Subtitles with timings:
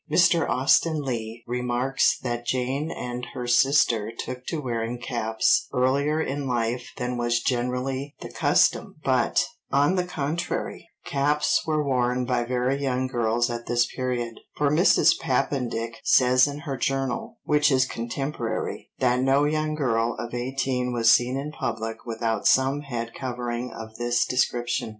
[0.11, 6.47] Mr Austen Leigh remarks that Jane and her sister took to wearing caps earlier in
[6.47, 12.81] life than was generally the custom, but, on the contrary, caps were worn by very
[12.81, 15.19] young girls at this period, for Mrs.
[15.19, 21.11] Papendick says in her Journal, which is contemporary, that no young girl of eighteen was
[21.11, 24.89] seen in public without some head covering of this description.